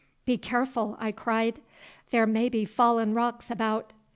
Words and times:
"Be 0.25 0.35
careful," 0.35 0.97
I 0.99 1.11
cried; 1.11 1.59
"there 2.09 2.25
may 2.25 2.49
be 2.49 2.65
fallen 2.65 3.13
rocks 3.13 3.51
about." 3.51 3.93